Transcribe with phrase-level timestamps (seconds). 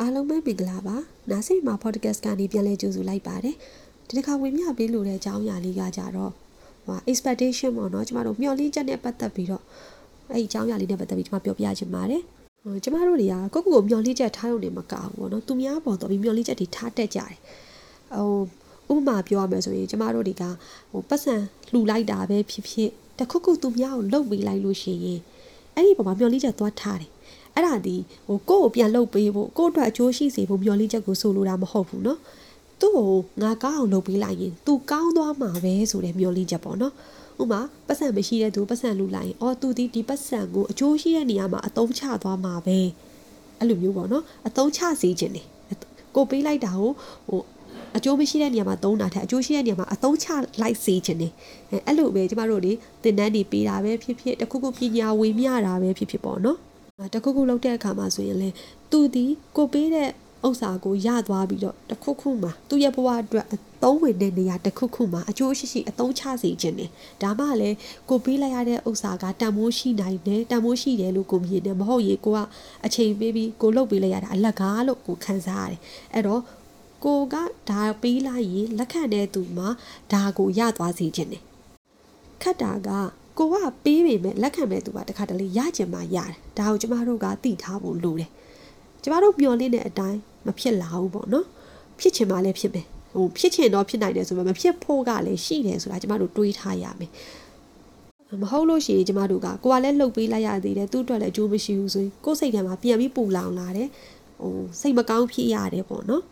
[0.00, 0.96] အားလုံးပဲမင်္ဂလာပါ
[1.30, 3.56] နားစိမှာ podcast ကနေပြန်လည်ကြိုဆိုလိုက်ပါတယ်
[4.06, 6.32] ဒီတစ်ခါဝင်မြပေးလို့တဲ့အကြောင်းအရာလေးကကြတော့
[6.86, 9.62] ဟို expectation ပေါ့နော်ကျမတို့မျှော်လင့်ချက်နဲ့ပတ်သက်ပြီးတော့
[10.30, 12.22] အဲ့ဒီအကြောင်းအရာလေးနဲ့ပတ်သက်ပြီးကျမပြောပြချင်ပါတယ်
[12.62, 17.34] ဟိုကျမတို့တွေကကိုယ့်ကိုယ်ကိုမျှော်လင့်ချက်ထားရုံနဲ့မကဘူးပေါ့နော်သူများပေါ်တော့ပြီးမျှော်လင့်ချက်တွေထားတက်ကြတယ်
[18.88, 20.44] ဟိုဥပမာပြောရမယ်ဆိုရင်ကျမတို့တွေက
[20.90, 21.34] ဟိုပတ်စံ
[21.72, 25.20] လှူလိုက်တာပဲဖြစ်ဖြစ်တခုခုသူများကိုလှုပ်ပေးလိုက်လို့ရှိရင်
[25.74, 27.10] အဲ့ဒီပုံမှာမျှော်လင့်ချက်သွားထားတယ်
[27.57, 27.95] အဲ့ဒါဒီ
[28.27, 32.17] ဟိုကိုယ့်ကိုပြန်လှုပ်ပေးဖို့ကိုယ့်အတွက်အကျိုးရှိစေဖို့မျှော်လင့်ချက်ကိုဆိုလိုတာမဟုတ်ဘူးเนาะ
[32.81, 33.11] သူ့ကို
[33.41, 36.93] ငါကောင်းအောင်လုပ်ပေးလိုက်ရင် तू ကောင်းသွားမှာပဲဆိုတဲ့မျှော်လင့်ချက်ပေါ့နော်
[37.41, 42.79] ဥမာပတ်စံမရှိတဲ့သူပတ်စံလူလိုက်ရင်အော် तू ဒီဒီပတ်စံကိုအကျိုးရှိတဲ့နေရာမှာအသုံးချသွားမှာပဲ
[43.59, 45.43] အဲ့လိုမျိုးပေါ့နော်အသုံးချစေခြင်းနေ
[46.15, 46.91] ကိုပေးလိုက်တာကို
[47.29, 47.41] ဟို
[47.97, 50.27] အကျိုးမရှိတဲ့နေရာမှာသုံးတာထက်အကျိုးရှိတဲ့နေရာမှာအသုံးချ
[50.61, 51.29] လိုက်စေခြင်းနေ
[51.69, 52.73] အဲအဲ့လိုပဲကျမတို့တွေ
[53.03, 56.57] သင်တန်းတွေပေးတာပဲဖြစ်ဖြစ်တခုခုပညာဝေမျှတာပဲဖြစ်ဖြစ်ပေါ့နော်
[57.14, 58.48] တခုခုလုပ်တဲ့အခါမှာဆိုရင်လေ
[58.90, 59.24] သူဒီ
[59.56, 60.08] ကိုပေးတဲ့
[60.46, 66.90] ဥစ္စာကိုရသွားပြီးတော့တခုခုမှာသူ့ရဲ့ဘဝအတွက်အသုံးဝင်တဲ့နေရာတခုခုမှာအကျိုးရှိရှိအသုံးချစေခြင်းနဲ့
[67.22, 67.76] ဒါမှလည်း
[68.08, 72.38] ကိုပေးလိုက်ရတဲ့ဥစ္စာကတန်မိုးရှိနိုင်တယ်တန်မိုးရှိတယ်လို့ကိုမြင်တယ်မဟုတ်ရေကိုက
[72.84, 75.80] အချိန်ပေးပြီးကိုလုပ်ပေးလိုက်ရတာအလကားလို့ကိုခံစားရတယ်
[76.14, 76.42] အဲ့တော့
[77.04, 77.34] ကိုက
[77.70, 79.68] ဒါပေးလိုက်ရင်လက်ခံတဲ့သူမှာ
[80.12, 81.42] ဒါကိုရသွားစေခြင်းနဲ့
[82.42, 82.88] ခတ်တာက
[83.38, 88.30] ကိုကပေးပေမဲ့လက်ခံမဲ့သူကတခါတလေရကျင်မှရတယ်ဒါကိုကျမတို့ကသိထားဖို့လိုတယ်
[89.02, 91.46] ကျမတို့မျှော်လင့်တဲ့အတိုင်းမဖြစ်လာဘူးပေါ့နော်
[92.00, 97.10] ဖြစ်ချင်မှလည်းဖြစ်မယ်ဟိုဖြစ်ချင်တော့ဖြစ်နိုင်တယ်ဆိုပေမဲ့မဖြစ်ဖို့ကလည်းရှိတယ်ဆိုတာကျမတို့တွေးထားရမယ်
[98.42, 103.88] မဟုတ်လို့ရှိရင်ကျမတို့ကကိုကလည်းလှုပ်ပေးလိုက်ရသေးတယ်သူ့အတွက်လည်းအကျိုးမရှိဘူးဆိုရင်ကိုယ်စိတ်ထဲမှာပြန်ပြီးပူလောင်လာတယ်
[104.40, 106.22] ဟိုစိတ်မကောင်းဖြစ်ရတယ်ပေါ့နော်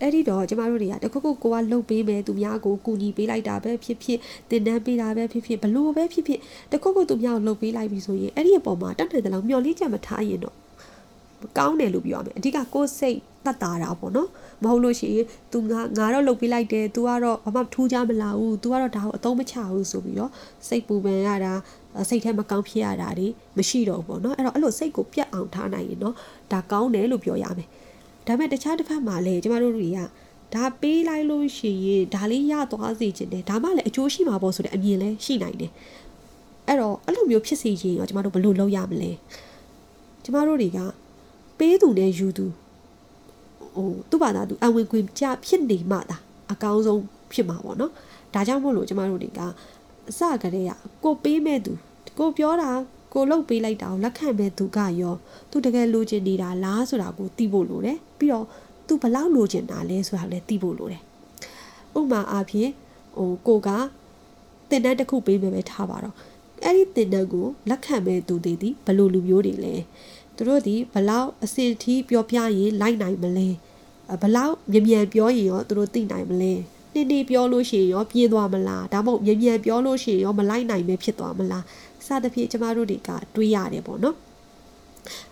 [0.00, 4.18] အဲ့ဒီတော့ကျမတို့တွေကတခုခုကိုကလှုပ်ပေးမယ်သူများကိုကူညီပေးလိုက်တာပဲဖြစ်ဖြစ်
[4.50, 6.40] တင်တန်းပေးတာပဲဖြစ်ဖြစ်ဘလို့ပဲဖြစ်ဖြစ်
[6.72, 10.56] တခုခုသူများကိုလှုပ်ပေးလိုက်ပြီဆိုရင်အဲ့ဒီအပေါ်မှာတတ်နိုင်တဲ့လောက်မျော်လင့်ချက်မထားရင်တော့
[11.58, 14.28] ကောင်းတယ်လို့ပြောရမယ်အဓိကကိုယ်စိတ်တတ်တာတာပေါ့နော်
[14.64, 20.30] မဟုတ်လို့ရှိရင် तू ငါငါတော့လှုပ်ပေးလိုက်တယ် तू ကတော့ဘာမှထူးခြားမလာဘူး तू ကတော့ဒါကိုအသုံးမချဘူးဆိုပြီးတော့
[20.68, 21.52] စိတ်ပူပန်ရတာ
[22.08, 23.28] စိတ်ထဲမကောင်းဖြစ်ရတာတွေ
[23.58, 26.14] မရှိတော့ဘူးပေါ့နော်အဲ့တော့အဲ့လိုစိတ်ကိုပြတ်အောင်ထားနိုင်ရင်တော့
[26.52, 27.68] ဒါကောင်းတယ်လို့ပြောရမယ်
[28.27, 29.99] ဒါပေမဲ့တခြားတစ်ဖက်မှာလည်းကျမတို့တွေက
[30.55, 35.71] ဒါပေးလိုက်လို့ရှိရင်ဒါလေးရသွားစေချင်တယ်ဒါမှလည်းအကျိုးရှိမှာပေါ့ဆိုတဲ့အမြင်လည်းရှိနိုင်တယ်
[36.67, 39.11] အဲ့တော့အဲ့လိုမျိုးဖြစ်စေရင်ရောကျမတို့ဘယ်လိုလုပ်ရမလဲ
[40.23, 40.79] ကျမတို့တွေက
[41.59, 42.45] ပေးသူနဲ့ယူသူ
[43.75, 46.17] ဟိုသူ့ဘာသာသူအဝင်ခွင့်ကြဖြစ်နေမှသာ
[46.51, 47.01] အကောင်းဆုံး
[47.31, 47.91] ဖြစ်မှာပေါ့နော်
[48.33, 49.41] ဒါကြောင့်မို့လို့ကျမတို့တွေက
[50.09, 50.71] အစကတည်းက
[51.03, 51.71] ကိုပေးမဲ့သူ
[52.19, 52.69] ကိုပြောတာ
[53.16, 55.14] ကိုလှုပ်ပေးလိုက်တာကိုလက်ခံမဲ့သူကရော
[55.50, 58.46] သူတကယ်လိုချင်နေတာလားဆိုတာကိုသိဖို့လိုတယ်ပြီးတော့
[58.86, 61.02] သူဘလောက်လိုချင်တာလဲဆိုတာလည်းသိဖို့လိုတယ်
[61.98, 62.70] ဥပမာအားဖြင့်
[63.16, 63.68] ဟိုကိုက
[64.70, 66.14] တင်တန်းတစ်ခုပေးမယ်ပဲထားပါတော့
[66.64, 69.74] အဲ့ဒီတင်တန်းကိုလက်ခံမဲ့သူတွေဒီဘလို့လူမျိုးတွေလဲ
[70.36, 73.48] သူတို့ဒီဘလောက်အစင်ထီးပြောပြရင်လိုက်နိုင်မလဲ
[74.22, 76.52] ဘလောက်မြ мян ပြောရင်ရောသူတို့သိနိုင်မလဲ
[76.94, 81.64] နေနေပြောလို့ရှိရင်ရောပြင်းသွားမလားဒါမှမဟုတ်မြ мян ပြောလို့ရှိရင်ရောမလိုက်နိုင်ပဲဖြစ်သွားမလား
[82.07, 84.15] စသဖြင့်ကျမတို့တွေကတွေးရတယ်ပေါ့နော်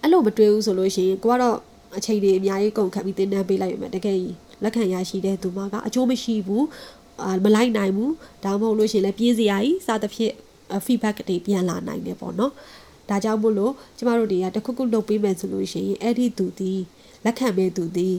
[0.02, 1.58] အဲ့လိုမတွေးဘူးဆိုလို့ရှိရင်ကိုကတော့
[1.98, 4.20] အချိန်တွေအများကြီးကုန်ခတ်ပြီးတင်းတန်းပေးလိုက်ရမယ်တကယ်
[4.64, 6.66] လက်ခံရရှိတဲ့သူမကအကျိုးမရှိဘူး
[7.24, 8.14] အာမလိုက်နိုင်ဘူး
[8.44, 10.34] ဒါမှမဟုတ်လို့ရှိရင်လည်းပြင်းစရာကြီးစသဖြင့်
[10.86, 12.52] feedback တွေပြန်လာနိုင်တယ်ပေါ့နော်
[13.10, 16.74] ဒါကြောင့်မို့လို့ကျမတို့တွေကတခုခုလုပ်ပေးမယ်ဆိုလို့ရှိရင်အဲ့ဒီသူဒီ
[17.26, 18.10] လက်ခံမဲ့သူဒီ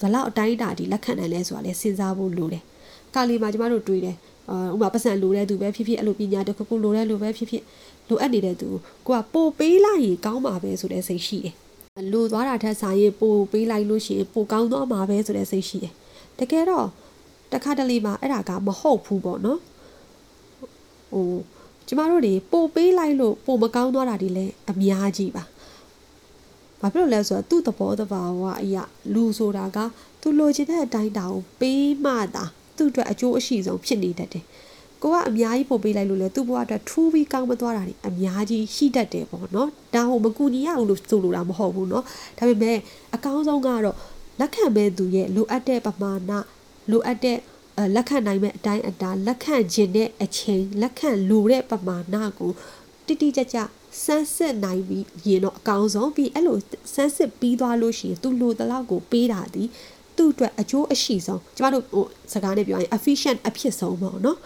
[0.00, 2.62] ဘလောက်အတိုင်းအတာဒီလက်ခံနိုင်လဲဆိုတာလဲစဉ်းစားဖို့လိုတယ်။
[3.14, 4.35] ကာလီမှာကျမတို့တွေးတယ်။အာ
[4.72, 7.62] ဥပမာပတ်စံလိုတဲ့သူပဲဖြစ်ဖြစ်အဲ့လိုပညာတခုခုလိုတဲ့လူပဲဖြစ်ဖြစ်
[8.08, 8.68] လိုအပ်နေတဲ့သူ
[9.06, 11.54] ကိုကပို့ပေးလိုက်ရင်ကောင်းမှာပဲဆိုတဲ့စိတ်ရှိတယ်။
[12.12, 15.92] လိုသွားတာထက်ဆိုင်ရင်ပို့ပေးလိုက်လို့ရှိရင်ပိုကောင်းသွားမှာပဲဆိုတဲ့စိတ်ရှိတယ်။
[16.38, 16.88] တကယ်တော့
[17.52, 19.60] တခါတလေမှာအဲ့ဒါကမဟုတ်ဘူးပေါ့နော်။
[21.12, 21.34] ဟို
[21.86, 25.44] ကျမတို့တွေပို့ပေးလိုက်လို့ပို့မကောင်းသွားတာတွေလည်းအများကြီးပါ
[26.80, 28.82] ဘာဖြစ်လို့လဲဆိုတော့သူ့သဘောတဘာဝအရာ
[29.14, 29.78] လူဆိုတာက
[30.20, 32.44] သူလိုချင်တဲ့အတိုင်းတာကိုပေးမှသာ
[32.78, 34.44] သူ့အတွက်အကျိုးအရှိဆုံးဖြစ်နေတတ်တယ်။
[35.02, 42.04] ကိုကအများကြီးပို့ပေးလိုက်လို့လေသူ့ဘဝအတွက်ထူးပြီးကောင်းမသွားတာတွေအများကြီးရှိတတ်တယ်ပေါ့နော်။ဒါဟိုမကူညီရအောင်လို့ဆိုလိုတာမဟုတ်ဘူးနော်။
[42.38, 42.78] ဒါပေမဲ့
[43.14, 43.96] အကောင်းဆုံးကတော့
[44.40, 46.30] လက်ခံမဲ့သူရဲ့လိုအပ်တဲ့ပမာဏ
[46.90, 47.38] လိုအပ်တဲ့
[47.94, 52.52] လက်ခံနိုင်မဲ့အတိုင်းအတာလက်ခံခြင်းတဲ့အချိန်လက်ခံလိုတဲ့ပမာဏကို
[53.06, 53.58] တိတိကျကျ
[54.04, 56.58] စမ်းစစ်နိုင်ပြီးရင်တော့အကောင်းဆုံးပြီးအဲ့လို
[56.94, 59.64] စမ်းစစ်ပြီးသွားလို့ရှိရင်သူလိုတဲ့လောက်ကိုပေးတာဒီ
[60.18, 64.38] သူ့အတွက်အကျိုးအရှိဆုံးကျမတို့ဟိုစကားနဲ့ပြောရင် efficient အဖြစ်ဆုံးပေါ့နော်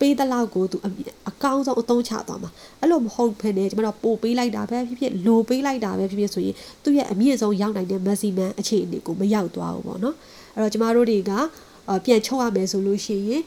[0.00, 0.76] ပေးတဲ့လောက်ကိုသူ
[1.28, 6.54] အကောင်းဆုံးအသုံးချသွားမှာအဲ့လိုမဟုတ်ဘဲနဲ့ကျမတို့ပို့ပေးလိုက်တာပဲဖြစ်ဖြစ်လိုပေးလိုက်တာပဲဖြစ်ဖြစ်ဆိုရင်
[6.84, 10.16] သူ့ရဲ့အမြင့်ဆုံးရောက်နိုင်တဲ့ maximum အခြေအနေကိုမရောက်သွားဘူးပေါ့နော်
[10.54, 11.32] အဲ့တော့ကျမတို့တွေက
[12.04, 13.42] ပြန်ချုပ်ရမယ်ဆိုလို့ရှိရင်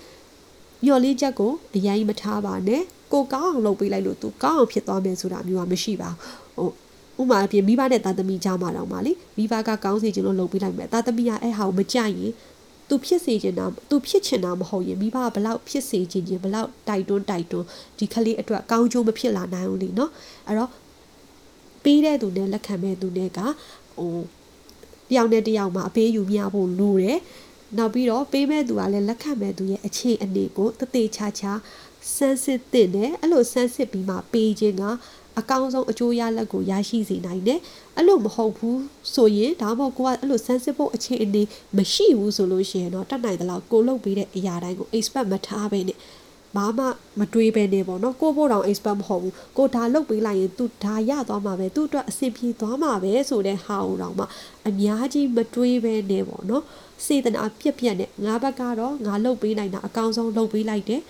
[0.85, 2.81] ညော်လေးချက်ကိုအရင်မထားပါနဲ့
[3.11, 6.19] ကိုကောင်းအောင်လုပ်ပေးလိုက်လို့သူကောင်းအောင်ဖြစ်သွားမယ်ဆိုတာမျိုးကမရှိပါဘူး
[6.57, 6.84] ဟို
[7.20, 12.32] ဥမာအပြင်မိဘနဲ့သားသမီးကြားမှာတော့ပါလေမိဘကကောင်းစီခြင်းလို့လုပ်ပေးလိုက်မယ်သားသမီးကအဲ့ဟာကိုမကြိုက်ရင်
[12.88, 17.66] သူဖြစ်စေချင်တာသူဖြစ်ချင်တာမဟုတ်ရင်မိဘကဘလောက်ဖြစ်စေချင်ခြင်းဘလောက်တိုက်တွန်းတိုက်တွန်း
[17.98, 20.10] ဒီကလေးအတွက်ကောင်းကျိုးမဖြစ်လာနိုင်ဘူးလीเนาะ
[20.46, 20.70] အဲ့တော့
[21.84, 24.16] ပေးတဲ့သူနဲ့လက်ခံမဲ့သူနဲ့ကဟို
[25.10, 27.18] တယောက်နဲ့တယောက်မှာအပေးယူမျှဖို့လိုတယ်
[27.78, 31.52] နောက်ပြီးတော့ပေးမဲ့သူကလည်းလက်ခံမဲ့သူရဲ့အခြေအနေကိုတသေးချာချာ
[32.14, 34.84] စမ်းစစ်တဲ့နဲ့အဲ့လိုစမ်းစစ်ပြီးမှပေးခြင်းက
[35.39, 37.59] အကောင်းဆုံးအကျိုးရလဒ်ကိုရရှိစေနိုင်တယ်
[37.95, 38.79] အဲ့လိုမဟုတ်ဘူး
[39.13, 41.43] ဆိုရင်ဒါမှမဟုတ်ကိုကအဲ့လိုစမ်းစစ်ဖို့အခြေအနေ
[41.77, 45.97] မရှိဘူးဆိုလို့ရှိရင်တော့တတ်နိုင်သလောက်ကိုလုပ်ပေးတဲ့အရာတိုင်းကို expect မထားဘဲနဲ့
[46.55, 46.85] ဘာမှ
[47.19, 54.25] မတွေးပဲနေပေါ့နော်ကိုဖို့တောင် expert မဟုတ်ဘူးကိုဒါလုတ်ပေးလိုက်ရင် तू ဒါရသွားမှာပဲ तू အတွက်အဆင်ပြေသွားမှာပဲဆိုတဲ့ဟာကိုတောင်မှ
[54.67, 56.63] အများကြီးမတွေးပဲနေပေါ့နော်
[57.05, 61.01] စေတနာပြက်ပြက်နဲ့ငါဘက်ကတော့ငါလုတ်ပေးနိုင်တာအကောင်းဆုံးလုတ်ပေးလိုက်တယ်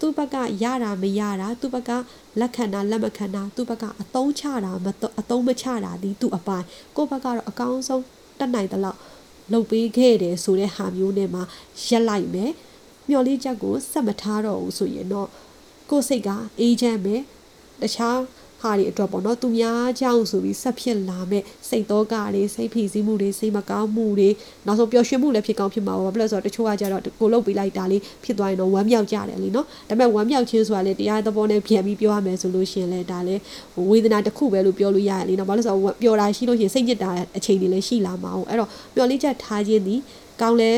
[0.00, 1.90] သူ့ဘက်ကရတာမရတာသူ့ဘက်က
[2.40, 4.86] လက်ခံတာလက်မခံတာသူ့ဘက်ကအသုံးချတာမ
[5.20, 6.66] အသုံးမချတာဒီသူ့အပိုင်း
[6.96, 8.04] ကိုယ့်ဘက်ကတော့အကောင်းဆုံး
[8.38, 8.98] တက်နိုင်တဲ့လောက်
[9.52, 11.40] လုတ်ပေးခဲ့တယ်ဆိုတဲ့ဟာမျိုးနဲ့မှ
[11.88, 12.52] ရက်လိုက်မယ်
[13.08, 15.28] မျော်လင့်ချက်ကိုစက်မထားတော့ဘူးဆိုရင်တော့
[15.90, 17.22] ကိုယ်စိတ်ကအေးချမ်းမယ်
[17.82, 18.18] တခြား
[18.60, 24.28] ဟာတွေအတွက်ပေါ့နော်သူများကြောင့်ဆိုပြီးဆက်ဖြစ်လာမဲ့စိတ်တော့ကတွေစိတ်ဖိစီးမှုတွေစိတ်မကောင်းမှုတွေ
[24.66, 33.40] နောက်ဆုံးပျော်ရွှင်မှုလည်းဖြစ်ကောင်းဖြစ်မှာပါဘယ်လိုဆိုတော့တချို့ကကြတော့ကိုလုတ်ပေးလိုက်တာလေးဖြစ်သွားရင်တော့ဝမ်းမြောက်ကြတယ်လीနော်ဒါပေမဲ့ဝမ်းမြောက်ခြင်းဆိုတာလေတရားသဘောနဲ့ပြန်ပြီးပြောရမယ်ဆိုလို့ရှိရင်လည်းဒါလည်း
[33.90, 39.96] ဝေဒနာတစ်ခုပဲလို့ပြောလို့ရတယ်လीနော်ဘာလို့ဆိုတော့ပျော်တာရှိလို့ရှိရင်စိတ်ညစ်တာအချိန်တွေလည်းရှိလာမှာအောင်အဲ့တော့ပျော်လေးချက်ထားခြင်းဒီ
[40.40, 40.72] ကောင်းလဲ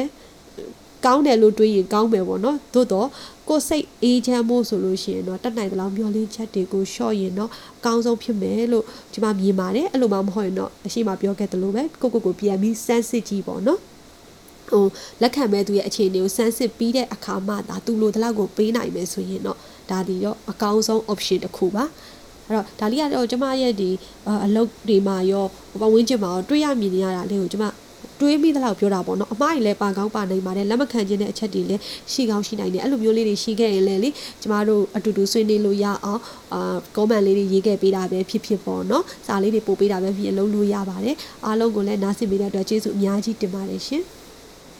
[1.06, 3.06] ကောင်းတယ်လို့တွေးရင်ကောင်းမယ်ပေါ့နော်သို့တော့
[3.48, 13.80] ကိုယ်စိတ်အေးချမ်းဖို့ဆိုလို့ရှိရင်တော့တတ်နိုင်သလောက်မျောလင်းချက်တွေကိုရှော့ရင်တော့အကောင်းဆုံးဖြစ်မယ်လို့ဒီမှာမြင်ပါတယ်အဲ့လိုမှမဟုတ်ရင်တော့အရှိမပြောခဲ့သလိုပဲကိုကိုကိုပြန်ပြီးစမ်းစစ်ကြည့်ပေါ့နော်
[14.70, 14.84] ဟို
[15.22, 19.58] လက်ခံမဲ့သူရဲ့အခြေအနေကိုစမ်းစစ်ပြီးတဲ့အခါမှဒါသူလိုတလောက်ကိုပေးနိုင်မယ်ဆိုရင်တော့
[19.90, 21.84] ဒါဒီရောအကောင်းဆုံး option တစ်ခုပါ
[22.46, 23.90] အဲ့တော့ဒါလေးကတော့ကျမရဲ့ဒီ
[24.44, 25.46] အလုပ်တွေမှာရော
[25.80, 27.64] ပဝင်းကျင်မှာရောတွေးရမြင်နေရတာလေးကိုကျမ
[28.20, 31.82] တွေးမိသလောက်ပြောတာပေါ့နော်အမားကြီးလည်းပါကောင်းပါနိုင်ပါတယ်လက်မခံခြင်းတဲ့အချက်တွေလည်း
[32.12, 34.10] ရှိကောင်းရှိနိုင်တယ်အဲ့လိုမျိုးလေးတွေရှိခဲ့ရင်လည်းလေ
[34.42, 36.20] ကျမတို့အတူတူဆွေးနွေးလို့ရအောင်
[36.52, 44.02] အာကောမန့်လေးတွေရေးခဲ့ပေးတာပဲဖြစ်ဖြစ်ပေါ့နော်စာလေးတွေပို့ပေးတာပဲဖြစ်ဖြစ်လုံးလို့ရပါတယ်အားလုံးကိုလည်းနားဆင်ပေးတဲ့အတွက်ကျေးဇူးအများကြီးတင်ပါတယ်ရှင်